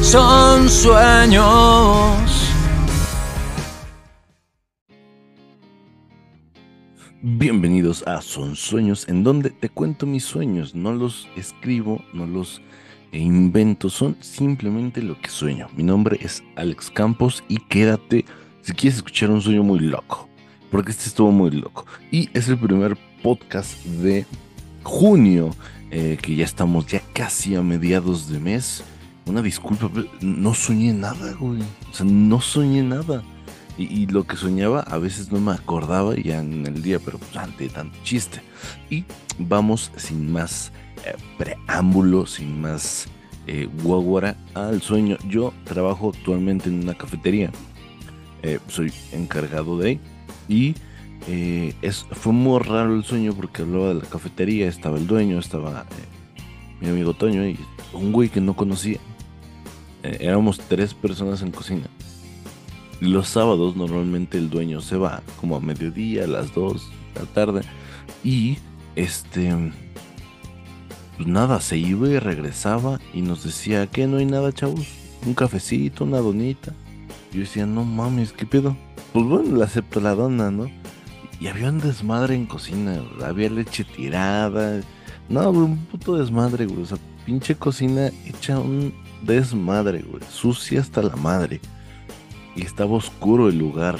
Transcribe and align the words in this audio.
son 0.00 0.68
sueños. 0.68 1.44
Bienvenidos 7.20 8.06
a 8.06 8.20
Son 8.22 8.54
Sueños, 8.54 9.08
en 9.08 9.24
donde 9.24 9.50
te 9.50 9.68
cuento 9.68 10.06
mis 10.06 10.24
sueños. 10.24 10.74
No 10.74 10.92
los 10.92 11.28
escribo, 11.36 12.02
no 12.12 12.26
los 12.26 12.62
invento, 13.12 13.90
son 13.90 14.16
simplemente 14.20 15.02
lo 15.02 15.20
que 15.20 15.30
sueño. 15.30 15.68
Mi 15.76 15.82
nombre 15.82 16.18
es 16.20 16.44
Alex 16.56 16.90
Campos 16.90 17.42
y 17.48 17.56
quédate 17.56 18.24
si 18.62 18.72
quieres 18.72 18.98
escuchar 18.98 19.30
un 19.30 19.42
sueño 19.42 19.64
muy 19.64 19.80
loco, 19.80 20.28
porque 20.70 20.92
este 20.92 21.08
estuvo 21.08 21.32
muy 21.32 21.50
loco. 21.50 21.86
Y 22.12 22.28
es 22.34 22.48
el 22.48 22.58
primer 22.58 22.96
podcast 23.22 23.84
de 23.84 24.26
junio, 24.84 25.50
eh, 25.90 26.18
que 26.22 26.36
ya 26.36 26.44
estamos 26.44 26.86
ya 26.86 27.02
casi 27.12 27.56
a 27.56 27.62
mediados 27.62 28.28
de 28.28 28.38
mes. 28.38 28.84
Una 29.28 29.42
disculpa, 29.42 29.90
no 30.22 30.54
soñé 30.54 30.94
nada, 30.94 31.34
güey. 31.34 31.60
O 31.60 31.94
sea, 31.94 32.06
no 32.06 32.40
soñé 32.40 32.82
nada. 32.82 33.22
Y, 33.76 34.06
lo 34.06 34.26
que 34.26 34.36
soñaba 34.36 34.80
a 34.80 34.98
veces 34.98 35.30
no 35.30 35.38
me 35.38 35.52
acordaba 35.52 36.16
ya 36.16 36.40
en 36.40 36.66
el 36.66 36.82
día, 36.82 36.98
pero 36.98 37.18
pues 37.18 37.36
ante 37.36 37.68
tanto 37.68 37.96
chiste. 38.02 38.40
Y 38.90 39.04
vamos 39.38 39.92
sin 39.96 40.32
más 40.32 40.72
eh, 41.04 41.14
preámbulo, 41.36 42.26
sin 42.26 42.60
más 42.60 43.06
eh, 43.46 43.68
guaguara 43.84 44.36
al 44.54 44.82
sueño. 44.82 45.16
Yo 45.28 45.52
trabajo 45.62 46.12
actualmente 46.12 46.70
en 46.70 46.82
una 46.82 46.94
cafetería. 46.94 47.52
Eh, 48.42 48.58
soy 48.66 48.92
encargado 49.12 49.78
de 49.78 49.88
ahí. 49.90 50.00
Y 50.48 50.74
es, 51.82 52.06
fue 52.10 52.32
muy 52.32 52.60
raro 52.60 52.96
el 52.96 53.04
sueño 53.04 53.34
porque 53.34 53.62
hablaba 53.62 53.88
de 53.88 53.94
la 53.94 54.06
cafetería, 54.06 54.66
estaba 54.66 54.96
el 54.96 55.06
dueño, 55.06 55.38
estaba 55.38 55.84
mi 56.80 56.88
amigo 56.88 57.12
Toño 57.12 57.46
y 57.46 57.58
un 57.92 58.12
güey 58.12 58.28
que 58.28 58.40
no 58.40 58.56
conocía. 58.56 58.98
Éramos 60.02 60.58
tres 60.58 60.94
personas 60.94 61.42
en 61.42 61.50
cocina 61.50 61.88
los 63.00 63.28
sábados 63.28 63.76
normalmente 63.76 64.38
el 64.38 64.50
dueño 64.50 64.80
se 64.80 64.96
va 64.96 65.22
como 65.40 65.56
a 65.56 65.60
mediodía, 65.60 66.24
a 66.24 66.26
las 66.26 66.52
2 66.54 66.90
de 67.14 67.20
la 67.20 67.26
tarde. 67.26 67.62
Y 68.24 68.58
este, 68.96 69.54
pues 71.16 71.28
nada, 71.28 71.60
se 71.60 71.78
iba 71.78 72.08
y 72.08 72.18
regresaba 72.18 73.00
y 73.14 73.22
nos 73.22 73.44
decía 73.44 73.86
que 73.86 74.06
no 74.06 74.16
hay 74.16 74.26
nada, 74.26 74.52
chavos. 74.52 74.86
Un 75.26 75.34
cafecito, 75.34 76.04
una 76.04 76.18
donita. 76.18 76.72
Yo 77.32 77.40
decía, 77.40 77.66
no 77.66 77.84
mames, 77.84 78.32
¿qué 78.32 78.46
pedo? 78.46 78.76
Pues 79.12 79.24
bueno, 79.26 79.56
le 79.56 79.64
acepto 79.64 80.00
la 80.00 80.14
dona, 80.14 80.50
¿no? 80.50 80.70
Y 81.40 81.46
había 81.46 81.68
un 81.68 81.78
desmadre 81.78 82.34
en 82.34 82.46
cocina, 82.46 83.00
había 83.24 83.48
leche 83.48 83.84
tirada. 83.84 84.80
No, 85.28 85.50
un 85.50 85.76
puto 85.86 86.16
desmadre, 86.16 86.66
güey. 86.66 86.82
O 86.82 86.86
sea, 86.86 86.98
pinche 87.24 87.54
cocina 87.54 88.10
hecha 88.26 88.58
un 88.58 88.92
desmadre, 89.22 90.02
güey. 90.02 90.22
Sucia 90.30 90.80
hasta 90.80 91.02
la 91.02 91.16
madre 91.16 91.60
y 92.54 92.62
estaba 92.62 92.92
oscuro 92.92 93.48
el 93.48 93.58
lugar. 93.58 93.98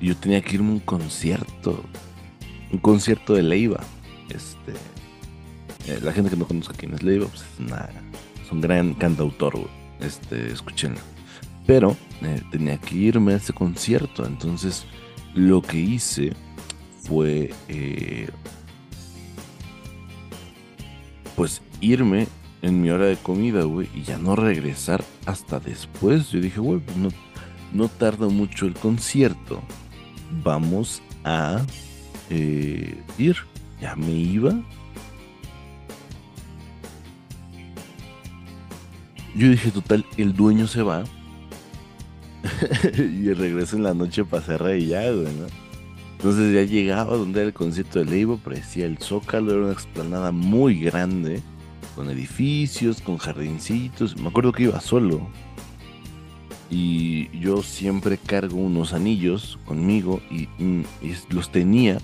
Y 0.00 0.08
yo 0.08 0.16
tenía 0.16 0.40
que 0.42 0.56
irme 0.56 0.70
a 0.70 0.72
un 0.74 0.80
concierto, 0.80 1.82
un 2.72 2.78
concierto 2.78 3.34
de 3.34 3.42
Leiva. 3.42 3.80
Este, 4.28 4.72
eh, 5.86 6.00
la 6.02 6.12
gente 6.12 6.30
que 6.30 6.36
no 6.36 6.46
conozca 6.46 6.74
quién 6.74 6.94
es 6.94 7.02
Leiva, 7.02 7.26
pues 7.26 7.42
es, 7.42 8.52
un 8.52 8.60
gran 8.60 8.94
cantautor, 8.94 9.58
Este, 10.00 10.52
escúchenlo. 10.52 11.00
Pero 11.66 11.96
eh, 12.22 12.42
tenía 12.50 12.78
que 12.78 12.94
irme 12.94 13.32
a 13.32 13.36
ese 13.36 13.52
concierto, 13.52 14.26
entonces 14.26 14.84
lo 15.34 15.62
que 15.62 15.78
hice 15.78 16.32
fue, 17.02 17.52
eh, 17.68 18.28
pues 21.34 21.62
irme 21.80 22.28
en 22.64 22.82
mi 22.82 22.90
hora 22.90 23.06
de 23.06 23.16
comida, 23.16 23.62
güey, 23.62 23.88
y 23.94 24.02
ya 24.02 24.18
no 24.18 24.36
regresar 24.36 25.04
hasta 25.26 25.60
después. 25.60 26.30
Yo 26.30 26.40
dije, 26.40 26.60
güey, 26.60 26.80
pues 26.80 26.96
no 26.96 27.08
no 27.74 27.88
tarda 27.88 28.28
mucho 28.28 28.66
el 28.66 28.74
concierto. 28.74 29.60
Vamos 30.42 31.02
a 31.24 31.60
eh, 32.30 33.02
ir. 33.18 33.36
Ya 33.80 33.94
me 33.96 34.12
iba. 34.12 34.54
Yo 39.34 39.48
dije, 39.48 39.70
total, 39.72 40.06
el 40.16 40.32
dueño 40.32 40.66
se 40.66 40.82
va. 40.82 41.04
y 42.96 43.32
regreso 43.32 43.76
en 43.76 43.82
la 43.82 43.94
noche 43.94 44.24
para 44.24 44.42
cerrar 44.42 44.76
y 44.76 44.86
ya, 44.86 45.10
güey, 45.10 45.24
¿no? 45.24 45.46
Entonces 46.12 46.54
ya 46.54 46.62
llegaba 46.62 47.16
donde 47.16 47.40
era 47.40 47.48
el 47.48 47.54
concierto 47.54 47.98
de 47.98 48.06
Leiva, 48.06 48.36
parecía 48.36 48.86
el 48.86 48.98
Zócalo, 48.98 49.52
era 49.52 49.62
una 49.64 49.72
explanada 49.72 50.30
muy 50.30 50.80
grande, 50.80 51.42
con 51.94 52.10
edificios, 52.10 53.00
con 53.00 53.18
jardincitos. 53.18 54.16
Me 54.16 54.28
acuerdo 54.28 54.52
que 54.52 54.64
iba 54.64 54.80
solo 54.80 55.28
y 56.70 57.28
yo 57.38 57.62
siempre 57.62 58.18
cargo 58.18 58.56
unos 58.56 58.92
anillos 58.92 59.58
conmigo 59.64 60.20
y, 60.30 60.48
los 61.30 61.52
tenía 61.52 61.98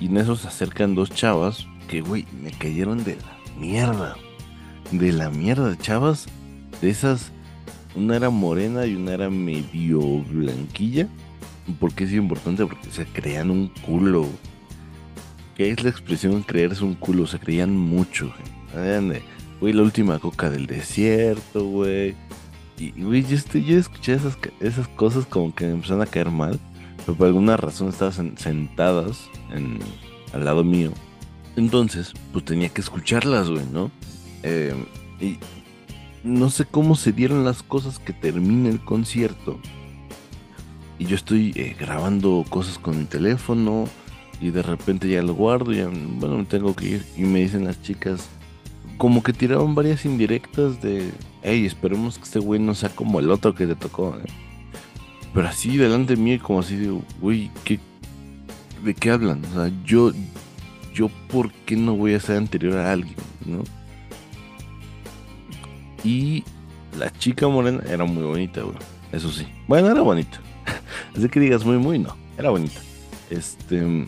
y 0.00 0.06
en 0.06 0.18
eso 0.18 0.36
se 0.36 0.48
acercan 0.48 0.94
dos 0.94 1.10
chavas 1.10 1.66
que, 1.88 2.00
güey, 2.00 2.26
me 2.42 2.50
cayeron 2.50 3.02
de 3.04 3.16
la 3.16 3.58
mierda. 3.58 4.16
De 4.92 5.12
la 5.12 5.30
mierda, 5.30 5.76
chavas. 5.76 6.26
De 6.80 6.88
esas, 6.88 7.32
una 7.94 8.16
era 8.16 8.30
morena 8.30 8.86
y 8.86 8.94
una 8.94 9.12
era 9.12 9.28
medio 9.28 10.00
blanquilla. 10.22 11.08
¿Por 11.78 11.92
qué 11.92 12.04
es 12.04 12.12
importante? 12.12 12.64
Porque 12.64 12.90
se 12.90 13.06
crean 13.06 13.50
un 13.50 13.68
culo. 13.68 14.26
¿Qué 15.56 15.70
es 15.70 15.82
la 15.82 15.90
expresión 15.90 16.42
creerse 16.42 16.84
un 16.84 16.94
culo? 16.94 17.26
Se 17.26 17.38
creían 17.38 17.76
mucho. 17.76 18.32
La 18.74 19.82
última 19.82 20.18
coca 20.18 20.50
del 20.50 20.66
desierto, 20.66 21.64
güey 21.64 22.16
y, 22.80 22.92
güey, 22.92 23.22
yo, 23.24 23.36
yo 23.58 23.78
escuché 23.78 24.14
esas, 24.14 24.38
esas 24.58 24.88
cosas 24.88 25.26
como 25.26 25.54
que 25.54 25.66
me 25.66 25.72
empezaron 25.72 26.02
a 26.02 26.06
caer 26.06 26.30
mal. 26.30 26.58
Pero 27.04 27.16
por 27.16 27.26
alguna 27.26 27.56
razón 27.56 27.88
estaban 27.88 28.36
sentadas 28.38 29.28
en, 29.52 29.78
al 30.32 30.44
lado 30.46 30.64
mío. 30.64 30.92
Entonces, 31.56 32.14
pues 32.32 32.44
tenía 32.44 32.70
que 32.70 32.80
escucharlas, 32.80 33.50
güey, 33.50 33.66
¿no? 33.70 33.90
Eh, 34.42 34.74
y 35.20 35.38
no 36.24 36.48
sé 36.48 36.64
cómo 36.64 36.94
se 36.94 37.12
dieron 37.12 37.44
las 37.44 37.62
cosas 37.62 37.98
que 37.98 38.14
termina 38.14 38.70
el 38.70 38.80
concierto. 38.80 39.60
Y 40.98 41.04
yo 41.04 41.16
estoy 41.16 41.52
eh, 41.56 41.76
grabando 41.78 42.44
cosas 42.48 42.78
con 42.78 42.98
mi 42.98 43.04
teléfono. 43.04 43.88
Y 44.40 44.50
de 44.50 44.62
repente 44.62 45.06
ya 45.06 45.22
lo 45.22 45.34
guardo. 45.34 45.72
Y 45.72 45.78
ya, 45.78 45.88
bueno, 45.88 46.38
me 46.38 46.44
tengo 46.44 46.74
que 46.74 46.86
ir. 46.86 47.06
Y 47.14 47.24
me 47.24 47.40
dicen 47.40 47.66
las 47.66 47.82
chicas, 47.82 48.26
como 49.00 49.22
que 49.22 49.32
tiraban 49.32 49.74
varias 49.74 50.04
indirectas 50.04 50.82
de, 50.82 51.10
hey, 51.42 51.64
esperemos 51.64 52.18
que 52.18 52.24
este 52.24 52.38
güey 52.38 52.60
no 52.60 52.74
sea 52.74 52.90
como 52.90 53.18
el 53.18 53.30
otro 53.30 53.54
que 53.54 53.66
te 53.66 53.74
tocó. 53.74 54.14
¿eh? 54.22 54.28
Pero 55.32 55.48
así 55.48 55.78
delante 55.78 56.16
de 56.16 56.22
mí, 56.22 56.38
como 56.38 56.60
así 56.60 56.76
de, 56.76 57.00
güey, 57.18 57.50
¿qué, 57.64 57.80
¿de 58.84 58.92
qué 58.92 59.10
hablan? 59.10 59.42
O 59.46 59.54
sea, 59.54 59.72
yo, 59.86 60.12
yo, 60.92 61.08
¿por 61.30 61.50
qué 61.50 61.76
no 61.76 61.96
voy 61.96 62.12
a 62.12 62.20
ser 62.20 62.36
anterior 62.36 62.76
a 62.76 62.92
alguien? 62.92 63.16
¿no? 63.46 63.62
Y 66.04 66.44
la 66.98 67.10
chica 67.10 67.48
morena 67.48 67.82
era 67.88 68.04
muy 68.04 68.22
bonita, 68.22 68.60
güey. 68.60 68.76
Eso 69.12 69.30
sí. 69.30 69.46
Bueno, 69.66 69.90
era 69.90 70.02
bonita. 70.02 70.42
Así 71.16 71.26
que 71.30 71.40
digas 71.40 71.64
muy, 71.64 71.78
muy, 71.78 71.98
no. 71.98 72.14
Era 72.36 72.50
bonita. 72.50 72.82
Este. 73.30 74.04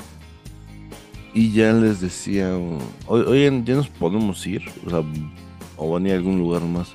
Y 1.34 1.53
ya 1.53 1.72
les 1.72 2.00
decía, 2.00 2.59
oye, 3.06 3.62
ya 3.65 3.75
nos 3.75 3.88
podemos 3.88 4.47
ir, 4.47 4.62
o 5.76 5.91
van 5.91 6.04
a 6.04 6.09
ir 6.09 6.15
a 6.15 6.16
algún 6.19 6.38
lugar 6.38 6.62
más. 6.62 6.93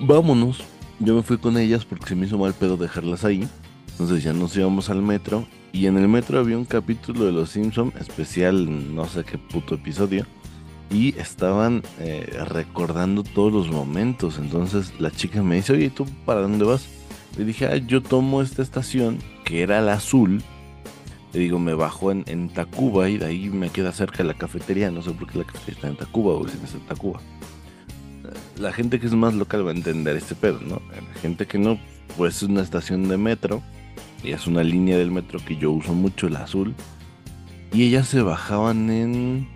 Vámonos. 0.00 0.62
Yo 1.00 1.14
me 1.14 1.22
fui 1.22 1.38
con 1.38 1.56
ellas 1.56 1.84
porque 1.84 2.08
se 2.08 2.14
me 2.14 2.26
hizo 2.26 2.38
mal 2.38 2.52
pedo 2.54 2.76
dejarlas 2.76 3.24
ahí. 3.24 3.48
Entonces 3.92 4.22
ya 4.22 4.32
nos 4.32 4.56
íbamos 4.56 4.88
al 4.90 5.02
metro. 5.02 5.46
Y 5.72 5.86
en 5.86 5.96
el 5.96 6.08
metro 6.08 6.38
había 6.38 6.58
un 6.58 6.64
capítulo 6.64 7.24
de 7.24 7.32
Los 7.32 7.50
Simpson 7.50 7.92
especial, 7.98 8.94
no 8.94 9.06
sé 9.06 9.24
qué 9.24 9.38
puto 9.38 9.74
episodio. 9.74 10.26
Y 10.90 11.18
estaban 11.18 11.82
eh, 11.98 12.28
recordando 12.48 13.22
todos 13.22 13.52
los 13.52 13.68
momentos. 13.68 14.38
Entonces 14.38 14.92
la 14.98 15.10
chica 15.10 15.42
me 15.42 15.56
dice, 15.56 15.72
oye, 15.72 15.90
¿tú 15.90 16.06
para 16.24 16.42
dónde 16.42 16.64
vas? 16.64 16.86
Le 17.36 17.44
dije, 17.44 17.66
ah, 17.66 17.76
yo 17.76 18.02
tomo 18.02 18.42
esta 18.42 18.62
estación, 18.62 19.18
que 19.44 19.62
era 19.62 19.80
la 19.80 19.94
azul, 19.94 20.42
digo, 21.38 21.58
me 21.58 21.74
bajo 21.74 22.10
en, 22.10 22.24
en, 22.26 22.48
Tacuba 22.48 23.08
y 23.08 23.18
de 23.18 23.26
ahí 23.26 23.50
me 23.50 23.70
queda 23.70 23.92
cerca 23.92 24.24
la 24.24 24.34
cafetería. 24.34 24.90
No 24.90 25.02
sé 25.02 25.12
por 25.12 25.30
qué 25.30 25.38
la 25.38 25.44
cafetería 25.44 25.74
está 25.74 25.88
en 25.88 25.96
Tacuba 25.96 26.34
o 26.34 26.48
si 26.48 26.58
no 26.58 26.64
está 26.64 26.78
en 26.78 26.84
Tacuba. 26.84 27.20
La 28.56 28.72
gente 28.72 29.00
que 29.00 29.06
es 29.06 29.14
más 29.14 29.34
local 29.34 29.66
va 29.66 29.70
a 29.70 29.74
entender 29.74 30.16
este 30.16 30.34
pedo, 30.34 30.60
¿no? 30.60 30.82
La 30.90 31.20
gente 31.20 31.46
que 31.46 31.58
no, 31.58 31.78
pues 32.16 32.36
es 32.36 32.42
una 32.42 32.62
estación 32.62 33.08
de 33.08 33.16
metro 33.16 33.62
y 34.22 34.32
es 34.32 34.46
una 34.46 34.62
línea 34.62 34.98
del 34.98 35.10
metro 35.10 35.38
que 35.44 35.56
yo 35.56 35.70
uso 35.70 35.94
mucho, 35.94 36.26
el 36.26 36.36
azul. 36.36 36.74
Y 37.72 37.84
ellas 37.84 38.08
se 38.08 38.20
bajaban 38.22 38.90
en, 38.90 39.48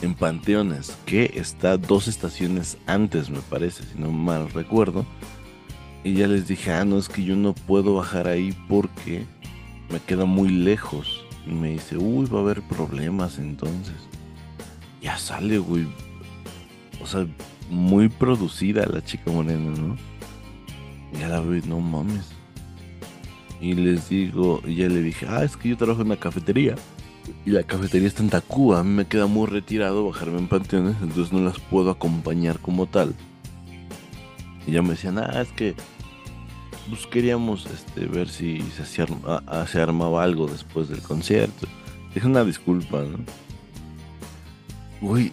en 0.00 0.14
Panteones, 0.14 0.96
que 1.04 1.32
está 1.34 1.76
dos 1.76 2.08
estaciones 2.08 2.78
antes, 2.86 3.30
me 3.30 3.40
parece, 3.40 3.84
si 3.84 3.98
no 3.98 4.10
mal 4.10 4.50
recuerdo. 4.50 5.04
Y 6.04 6.14
ya 6.14 6.26
les 6.26 6.48
dije, 6.48 6.72
ah, 6.72 6.84
no, 6.84 6.98
es 6.98 7.08
que 7.08 7.22
yo 7.22 7.36
no 7.36 7.54
puedo 7.54 7.94
bajar 7.94 8.26
ahí 8.26 8.56
porque 8.68 9.26
me 9.90 10.00
queda 10.00 10.24
muy 10.24 10.48
lejos. 10.48 11.24
Y 11.46 11.50
me 11.50 11.70
dice, 11.70 11.96
uy, 11.96 12.26
va 12.26 12.38
a 12.38 12.42
haber 12.42 12.62
problemas 12.62 13.38
entonces. 13.38 13.96
Ya 15.00 15.18
sale, 15.18 15.58
güey. 15.58 15.86
O 17.02 17.06
sea, 17.06 17.26
muy 17.68 18.08
producida 18.08 18.86
la 18.86 19.04
chica 19.04 19.30
morena, 19.30 19.70
¿no? 19.76 19.96
Ya 21.18 21.28
la 21.28 21.40
veo, 21.40 21.62
no 21.66 21.80
mames. 21.80 22.30
Y 23.60 23.74
les 23.74 24.08
digo, 24.08 24.60
y 24.66 24.76
ya 24.76 24.88
le 24.88 25.02
dije, 25.02 25.26
ah, 25.28 25.44
es 25.44 25.56
que 25.56 25.68
yo 25.68 25.76
trabajo 25.76 26.00
en 26.00 26.08
una 26.08 26.16
cafetería. 26.16 26.76
Y 27.46 27.50
la 27.50 27.62
cafetería 27.62 28.08
está 28.08 28.22
en 28.22 28.30
Tacuba. 28.30 28.80
A 28.80 28.84
mí 28.84 28.90
me 28.90 29.06
queda 29.06 29.26
muy 29.26 29.46
retirado 29.46 30.06
bajarme 30.06 30.38
en 30.38 30.48
panteones, 30.48 30.96
entonces 31.00 31.32
no 31.32 31.40
las 31.40 31.58
puedo 31.58 31.90
acompañar 31.90 32.58
como 32.58 32.86
tal. 32.86 33.14
Y 34.66 34.72
ya 34.72 34.82
me 34.82 34.90
decían, 34.90 35.18
ah, 35.18 35.40
es 35.40 35.50
que 35.52 35.74
pues 36.88 37.06
queríamos 37.06 37.66
este, 37.66 38.06
ver 38.06 38.28
si 38.28 38.60
se, 38.60 39.06
ah, 39.26 39.66
se 39.70 39.80
armaba 39.80 40.22
algo 40.22 40.46
después 40.46 40.88
del 40.88 41.00
concierto. 41.00 41.66
Es 42.14 42.24
una 42.24 42.44
disculpa, 42.44 43.02
¿no? 43.02 43.18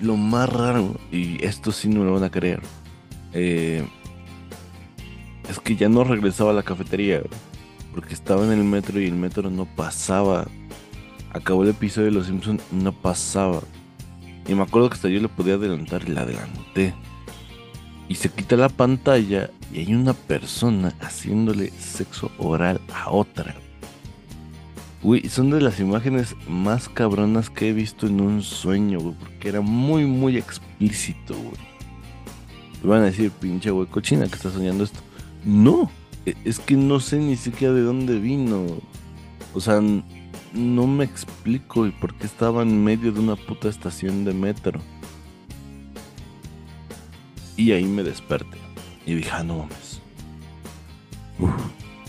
Lo 0.02 0.18
más 0.18 0.50
raro, 0.50 1.00
y 1.12 1.44
esto 1.46 1.72
sí 1.72 1.90
no 1.90 2.04
lo 2.04 2.14
van 2.14 2.24
a 2.24 2.32
creer, 2.32 2.62
eh, 3.34 3.86
es 5.48 5.60
que 5.60 5.76
ya 5.76 5.90
no 5.90 6.04
regresaba 6.04 6.52
a 6.52 6.54
la 6.54 6.64
cafetería, 6.64 7.22
porque 7.94 8.14
estaba 8.14 8.46
en 8.46 8.52
el 8.52 8.64
metro 8.64 9.00
y 9.00 9.06
el 9.06 9.14
metro 9.14 9.50
no 9.50 9.66
pasaba. 9.66 10.48
Acabó 11.32 11.64
el 11.64 11.70
episodio 11.70 12.08
de 12.08 12.14
Los 12.14 12.28
Simpsons, 12.28 12.64
no 12.72 12.92
pasaba. 12.92 13.62
Y 14.48 14.56
me 14.56 14.64
acuerdo 14.64 14.90
que 14.90 14.96
hasta 14.96 15.10
yo 15.10 15.20
le 15.20 15.28
podía 15.28 15.56
adelantar 15.56 16.04
y 16.08 16.12
la 16.12 16.22
adelanté. 16.22 16.96
Y 18.08 18.16
se 18.16 18.30
quita 18.30 18.56
la 18.56 18.70
pantalla 18.70 19.52
y 19.72 19.80
hay 19.80 19.94
una 19.94 20.14
persona 20.14 20.94
haciéndole 21.00 21.72
sexo 21.80 22.32
oral 22.38 22.82
a 22.94 23.12
otra. 23.12 23.56
Uy, 25.02 25.30
son 25.30 25.50
de 25.50 25.62
las 25.62 25.80
imágenes 25.80 26.36
más 26.48 26.90
cabronas 26.90 27.50
que 27.50 27.70
he 27.70 27.74
visto 27.74 28.08
en 28.08 28.20
un 28.20 28.42
sueño, 28.42 29.00
güey, 29.00 29.16
porque 29.16 29.50
era 29.50 29.62
muy, 29.62 30.06
muy 30.06 30.38
explícito, 30.38 31.36
güey. 31.36 31.70
Me 32.84 32.90
van 32.90 33.02
a 33.04 33.06
decir, 33.06 33.32
pinche 33.32 33.72
güey, 33.72 33.88
cochina, 33.88 34.28
que 34.28 34.36
está 34.36 34.52
soñando 34.52 34.84
esto. 34.84 35.00
No, 35.46 35.90
e, 36.26 36.36
es 36.44 36.60
que 36.60 36.76
no 36.76 37.00
sé 37.00 37.18
ni 37.18 37.38
siquiera 37.38 37.74
de 37.74 37.82
dónde 37.82 38.20
vino. 38.20 38.66
O 39.54 39.62
sea, 39.62 39.82
no 40.54 40.88
me 40.88 41.06
explico 41.06 41.88
y 41.88 41.92
por 41.92 42.16
qué 42.16 42.26
estaba 42.26 42.64
en 42.64 42.84
medio 42.84 43.12
de 43.12 43.20
una 43.20 43.36
puta 43.36 43.70
estación 43.70 44.26
de 44.26 44.34
metro. 44.34 44.82
Y 47.56 47.72
ahí 47.72 47.86
me 47.86 48.04
desperté. 48.04 48.69
Y 49.10 49.16
dije, 49.16 49.32
ah. 49.34 49.44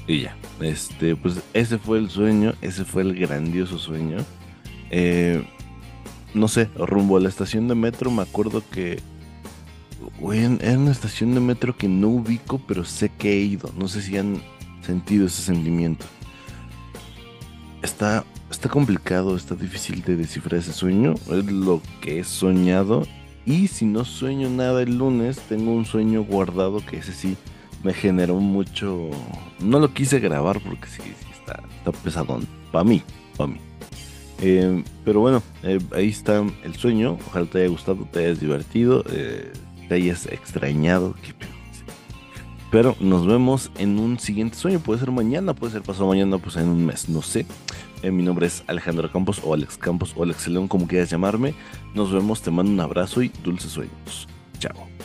Y 0.07 0.21
ya. 0.21 0.37
Este, 0.61 1.17
pues 1.17 1.41
ese 1.55 1.79
fue 1.79 1.97
el 1.97 2.11
sueño, 2.11 2.53
ese 2.61 2.85
fue 2.85 3.01
el 3.01 3.19
grandioso 3.19 3.79
sueño. 3.79 4.19
Eh, 4.91 5.43
no 6.35 6.47
sé, 6.47 6.69
rumbo 6.77 7.17
a 7.17 7.21
la 7.21 7.31
estación 7.31 7.69
de 7.69 7.75
metro, 7.75 8.11
me 8.11 8.21
acuerdo 8.21 8.63
que. 8.71 9.01
era 10.31 10.79
una 10.79 10.93
estación 10.93 11.33
de 11.33 11.41
metro 11.41 11.75
que 11.75 11.89
no 11.89 12.09
ubico, 12.09 12.61
pero 12.69 12.85
sé 12.85 13.09
que 13.09 13.33
he 13.33 13.41
ido. 13.41 13.73
No 13.79 13.89
sé 13.89 14.03
si 14.03 14.19
han 14.19 14.43
sentido 14.83 15.25
ese 15.25 15.41
sentimiento. 15.41 16.05
Está, 17.81 18.27
está 18.51 18.69
complicado, 18.69 19.37
está 19.37 19.55
difícil 19.55 20.03
de 20.03 20.17
descifrar 20.17 20.61
ese 20.61 20.75
sueño. 20.75 21.15
Es 21.15 21.51
lo 21.51 21.81
que 22.03 22.21
he 22.21 22.25
soñado. 22.25 23.07
Y 23.51 23.67
si 23.67 23.85
no 23.85 24.05
sueño 24.05 24.49
nada 24.49 24.81
el 24.81 24.97
lunes, 24.97 25.41
tengo 25.49 25.73
un 25.73 25.85
sueño 25.85 26.23
guardado 26.23 26.87
que 26.87 26.99
ese 26.99 27.13
sí 27.13 27.37
me 27.83 27.93
generó 27.93 28.37
mucho. 28.37 29.11
No 29.59 29.81
lo 29.81 29.93
quise 29.93 30.21
grabar 30.21 30.61
porque 30.61 30.87
sí, 30.87 31.03
está, 31.33 31.61
está 31.79 31.91
pesadón. 31.91 32.47
Para 32.71 32.85
mí, 32.85 33.03
para 33.37 33.49
mí. 33.49 33.59
Eh, 34.41 34.85
pero 35.05 35.19
bueno, 35.19 35.43
eh, 35.65 35.81
ahí 35.97 36.11
está 36.11 36.45
el 36.63 36.77
sueño. 36.77 37.19
Ojalá 37.27 37.47
te 37.47 37.59
haya 37.59 37.69
gustado, 37.71 38.07
te 38.13 38.21
hayas 38.21 38.39
divertido, 38.39 39.03
eh, 39.11 39.51
te 39.89 39.97
hayas 39.97 40.27
extrañado. 40.27 41.17
Pero 42.71 42.97
nos 43.01 43.27
vemos 43.27 43.71
en 43.79 43.99
un 43.99 44.19
siguiente 44.19 44.57
sueño. 44.57 44.81
Puede 44.81 45.01
ser 45.01 45.11
mañana, 45.11 45.55
puede 45.55 45.73
ser 45.73 45.83
pasado 45.83 46.07
mañana, 46.07 46.39
pues 46.39 46.57
en 46.57 46.69
un 46.69 46.87
mes, 46.87 47.09
no 47.09 47.21
sé. 47.21 47.47
mi 48.03 48.23
nombre 48.23 48.47
es 48.47 48.63
Alejandro 48.69 49.11
Campos 49.11 49.41
o 49.45 49.55
Alex 49.55 49.77
Campos 49.77 50.15
o 50.17 50.23
Alex 50.23 50.47
León, 50.49 50.69
como 50.69 50.87
quieras 50.87 51.11
llamarme. 51.11 51.55
Nos 51.95 52.13
vemos, 52.13 52.43
te 52.43 52.51
mando 52.51 52.71
un 52.71 52.81
abrazo 52.81 53.23
y 53.23 53.29
dulces 53.43 53.73
sueños. 53.73 54.29
Chao. 54.59 55.00